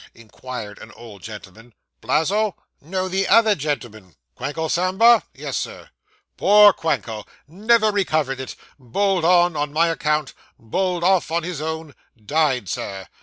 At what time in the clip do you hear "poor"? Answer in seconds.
6.37-6.73